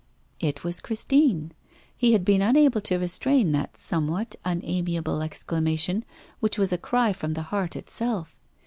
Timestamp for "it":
0.39-0.63